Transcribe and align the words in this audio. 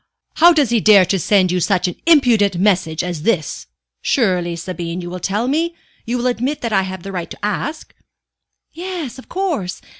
How 0.37 0.51
does 0.51 0.71
he 0.71 0.81
dare 0.81 1.05
to 1.05 1.19
send 1.19 1.51
you 1.51 1.59
such 1.59 1.87
an 1.87 1.95
impudent 2.07 2.55
message 2.57 3.03
as 3.03 3.21
this? 3.21 3.67
Surely, 4.01 4.55
Sabine, 4.55 4.99
you 4.99 5.11
will 5.11 5.19
tell 5.19 5.47
me? 5.47 5.75
You 6.07 6.17
will 6.17 6.25
admit 6.25 6.61
that 6.61 6.73
I 6.73 6.81
have 6.81 7.05
a 7.05 7.11
right 7.11 7.29
to 7.29 7.45
ask?" 7.45 7.93
"Yes, 8.73 9.19
of 9.19 9.29
course. 9.29 9.79